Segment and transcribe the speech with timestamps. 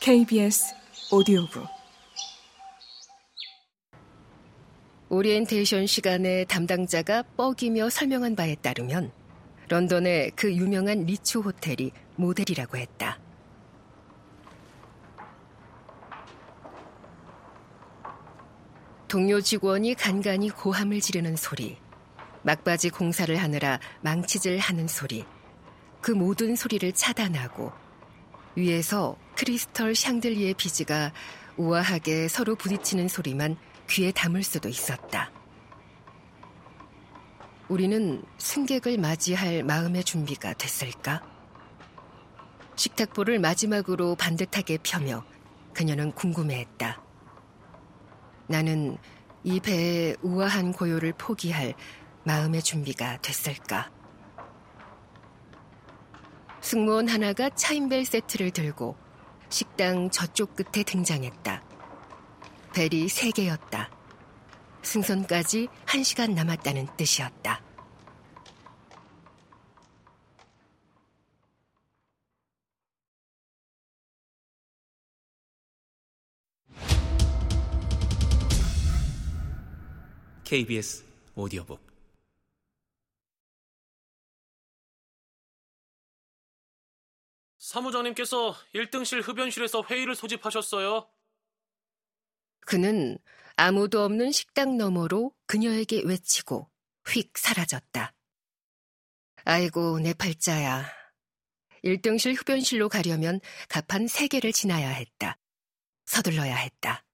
[0.00, 0.74] KBS
[1.12, 1.66] 오디오북
[5.10, 9.12] 오리엔테이션 시간에 담당자가 뻐기며 설명한 바에 따르면
[9.68, 13.20] 런던의 그 유명한 리츠 호텔이 모델이라고 했다.
[19.06, 21.76] 동료 직원이 간간히 고함을 지르는 소리,
[22.42, 25.26] 막바지 공사를 하느라 망치질 하는 소리,
[26.00, 27.70] 그 모든 소리를 차단하고
[28.56, 31.12] 위에서 크리스털 샹들리의 비지가
[31.56, 33.56] 우아하게 서로 부딪히는 소리만
[33.88, 35.32] 귀에 담을 수도 있었다.
[37.70, 41.22] 우리는 승객을 맞이할 마음의 준비가 됐을까?
[42.76, 45.24] 식탁보를 마지막으로 반듯하게 펴며
[45.72, 47.02] 그녀는 궁금해했다.
[48.46, 48.98] 나는
[49.42, 51.72] 이 배의 우아한 고요를 포기할
[52.24, 53.90] 마음의 준비가 됐을까?
[56.60, 59.09] 승무원 하나가 차인벨 세트를 들고
[59.50, 61.62] 식당 저쪽 끝에 등장했다.
[62.72, 63.90] 벨이 세 개였다.
[64.82, 67.60] 승선까지 한 시간 남았다는 뜻이었다.
[80.44, 81.04] KBS
[81.36, 81.89] 오디오북
[87.70, 91.08] 사무장님께서 1등실 흡연실에서 회의를 소집하셨어요.
[92.66, 93.16] 그는
[93.54, 96.68] 아무도 없는 식당 너머로 그녀에게 외치고
[97.08, 98.12] 휙 사라졌다.
[99.44, 100.84] 아이고, 내 팔자야.
[101.84, 105.38] 1등실 흡연실로 가려면 가판 3개를 지나야 했다.
[106.06, 107.04] 서둘러야 했다.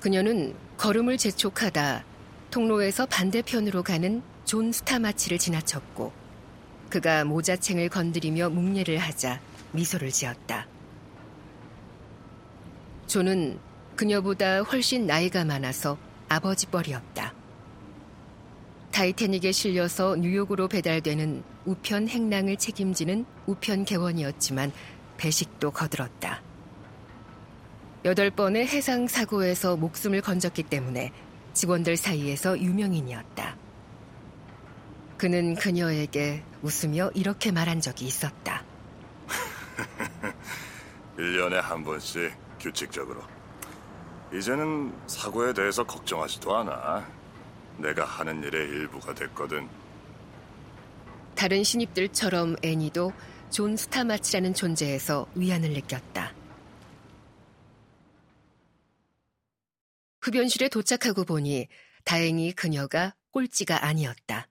[0.00, 2.15] 그녀는 걸음을 재촉하다
[2.50, 6.12] 통로에서 반대편으로 가는 존 스타마치를 지나쳤고
[6.88, 9.40] 그가 모자챙을 건드리며 묵례를 하자
[9.72, 10.66] 미소를 지었다.
[13.06, 13.58] 존은
[13.96, 15.98] 그녀보다 훨씬 나이가 많아서
[16.28, 17.34] 아버지 뻘이었다.
[18.92, 24.72] 타이타닉에 실려서 뉴욕으로 배달되는 우편 행랑을 책임지는 우편 개원이었지만
[25.18, 26.42] 배식도 거들었다.
[28.04, 31.12] 여덟 번의 해상 사고에서 목숨을 건졌기 때문에
[31.56, 33.56] 직원들 사이에서 유명인이었다.
[35.16, 38.62] 그는 그녀에게 웃으며 이렇게 말한 적이 있었다.
[41.16, 42.30] 1년에 한 번씩
[42.60, 43.22] 규칙적으로.
[44.34, 47.08] 이제는 사고에 대해서 걱정하지도 않아.
[47.78, 49.66] 내가 하는 일의 일부가 됐거든.
[51.34, 53.12] 다른 신입들처럼 애니도
[53.48, 56.32] 존 스타마치라는 존재에서 위안을 느꼈다.
[60.26, 61.68] 흡연실에 도착하고 보니
[62.04, 64.48] 다행히 그녀가 꼴찌가 아니었다.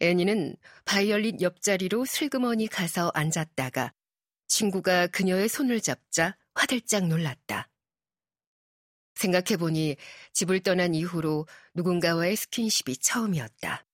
[0.00, 3.94] 애니는 바이올린 옆자리로 슬그머니 가서 앉았다가
[4.46, 7.70] 친구가 그녀의 손을 잡자 화들짝 놀랐다.
[9.14, 9.96] 생각해보니
[10.34, 13.86] 집을 떠난 이후로 누군가와의 스킨십이 처음이었다.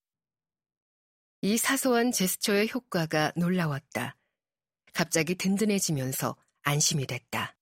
[1.42, 4.16] 이 사소한 제스처의 효과가 놀라웠다.
[4.92, 7.53] 갑자기 든든해지면서 안심이 됐다.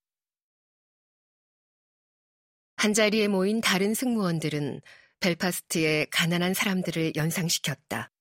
[2.83, 4.81] 한자리에 모인 다른 승무원들은
[5.21, 8.11] 벨파스트의 가난한 사람들을 연상시켰다.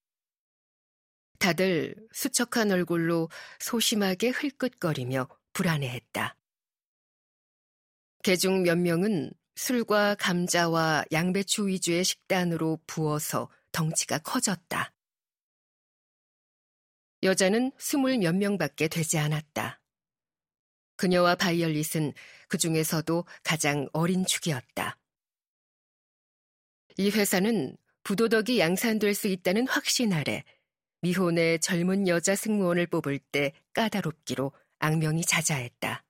[1.40, 3.28] 다들 수척한 얼굴로
[3.58, 6.36] 소심하게 흘끗거리며 불안해했다.
[8.22, 14.94] 개중 몇 명은 술과 감자와 양배추 위주의 식단으로 부어서 덩치가 커졌다.
[17.24, 19.81] 여자는 스물 몇 명밖에 되지 않았다.
[21.02, 22.12] 그녀와 바이올릿은
[22.46, 24.96] 그 중에서도 가장 어린 축이었다.
[26.96, 30.44] 이 회사는 부도덕이 양산될 수 있다는 확신 아래
[31.00, 36.04] 미혼의 젊은 여자 승무원을 뽑을 때 까다롭기로 악명이 자자했다.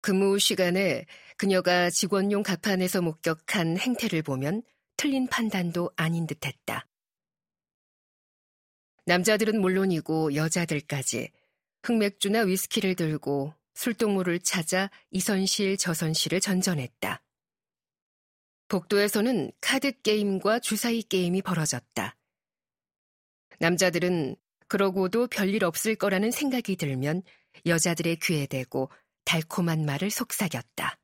[0.00, 1.04] 근무 시간에
[1.36, 4.62] 그녀가 직원용 가판에서 목격한 행태를 보면
[4.96, 6.86] 틀린 판단도 아닌 듯 했다.
[9.04, 11.30] 남자들은 물론이고 여자들까지
[11.82, 17.22] 흑맥주나 위스키를 들고 술동무를 찾아 이선실 저선실을 전전했다.
[18.68, 22.16] 복도에서는 카드 게임과 주사위 게임이 벌어졌다.
[23.58, 24.36] 남자들은
[24.68, 27.22] 그러고도 별일 없을 거라는 생각이 들면
[27.66, 28.90] 여자들의 귀에 대고
[29.24, 30.98] 달콤한 말을 속삭였다.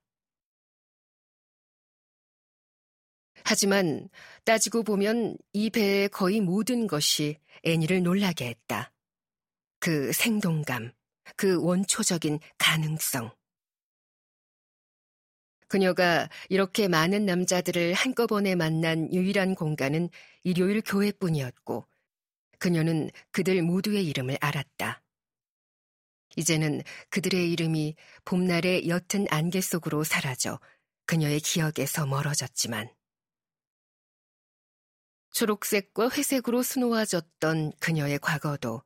[3.44, 4.08] 하지만
[4.44, 8.92] 따지고 보면 이 배의 거의 모든 것이 애니를 놀라게 했다.
[9.78, 10.92] 그 생동감,
[11.36, 13.30] 그 원초적인 가능성.
[15.68, 20.10] 그녀가 이렇게 많은 남자들을 한꺼번에 만난 유일한 공간은
[20.44, 21.86] 일요일 교회뿐이었고,
[22.58, 25.02] 그녀는 그들 모두의 이름을 알았다.
[26.36, 30.60] 이제는 그들의 이름이 봄날의 옅은 안개 속으로 사라져
[31.06, 32.88] 그녀의 기억에서 멀어졌지만,
[35.32, 38.82] 초록색과 회색으로 수놓아졌던 그녀의 과거도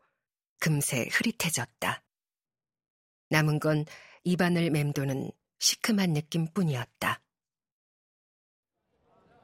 [0.60, 2.04] 금세 흐릿해졌다.
[3.30, 3.84] 남은 건
[4.24, 7.22] 입안을 맴도는 시큼한 느낌뿐이었다.